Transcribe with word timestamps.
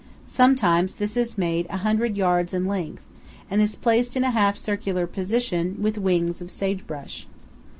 Sometimes 0.25 0.95
this 0.95 1.15
is 1.15 1.37
made 1.37 1.67
a 1.69 1.77
hundred 1.85 2.17
yards 2.17 2.55
in 2.55 2.65
length, 2.65 3.05
and 3.51 3.61
is 3.61 3.75
placed 3.75 4.15
in 4.15 4.23
a 4.23 4.31
half 4.31 4.57
circular 4.57 5.05
position, 5.05 5.77
with 5.79 5.95
wings 5.95 6.41
of 6.41 6.49
sage 6.49 6.87
brush. 6.87 7.27